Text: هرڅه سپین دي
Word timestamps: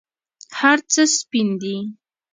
هرڅه 0.59 1.01
سپین 1.17 1.49
دي 1.61 1.75